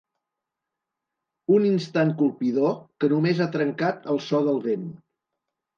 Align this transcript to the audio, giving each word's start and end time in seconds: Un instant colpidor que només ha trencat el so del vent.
Un 1.59 1.67
instant 1.73 2.15
colpidor 2.23 2.75
que 3.03 3.13
només 3.15 3.47
ha 3.47 3.51
trencat 3.59 4.13
el 4.17 4.27
so 4.31 4.45
del 4.51 4.63
vent. 4.71 4.93